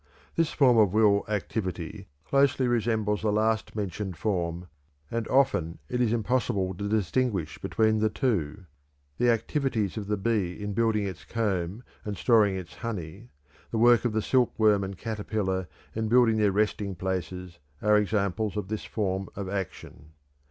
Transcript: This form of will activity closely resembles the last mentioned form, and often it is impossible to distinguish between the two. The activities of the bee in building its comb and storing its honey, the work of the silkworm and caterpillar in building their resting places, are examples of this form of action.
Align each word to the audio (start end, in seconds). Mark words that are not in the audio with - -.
This 0.35 0.51
form 0.51 0.79
of 0.79 0.93
will 0.93 1.23
activity 1.27 2.07
closely 2.25 2.67
resembles 2.67 3.21
the 3.21 3.31
last 3.31 3.75
mentioned 3.75 4.17
form, 4.17 4.65
and 5.11 5.27
often 5.27 5.77
it 5.89 6.01
is 6.01 6.11
impossible 6.11 6.73
to 6.73 6.89
distinguish 6.89 7.59
between 7.59 7.99
the 7.99 8.09
two. 8.09 8.65
The 9.19 9.29
activities 9.29 9.97
of 9.97 10.07
the 10.07 10.17
bee 10.17 10.53
in 10.59 10.73
building 10.73 11.05
its 11.05 11.23
comb 11.23 11.83
and 12.03 12.17
storing 12.17 12.55
its 12.55 12.77
honey, 12.77 13.29
the 13.69 13.77
work 13.77 14.03
of 14.03 14.13
the 14.13 14.23
silkworm 14.23 14.83
and 14.83 14.97
caterpillar 14.97 15.67
in 15.93 16.07
building 16.07 16.37
their 16.37 16.51
resting 16.51 16.95
places, 16.95 17.59
are 17.79 17.95
examples 17.95 18.57
of 18.57 18.69
this 18.69 18.83
form 18.85 19.29
of 19.35 19.47
action. 19.47 20.13